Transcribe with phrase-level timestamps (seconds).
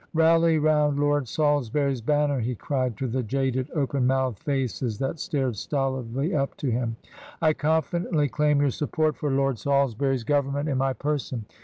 [0.15, 5.57] "Rally round Lord Salisbury's banner," he cried to the jaded, open mouthed faces that stared
[5.57, 6.95] stolidly up to him."
[7.43, 11.45] I confidently claim your support for Lord Salis bury's Government in my person.